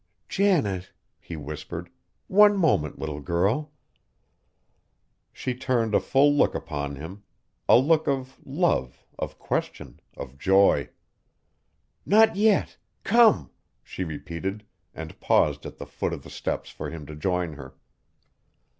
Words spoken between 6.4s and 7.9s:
upon him. A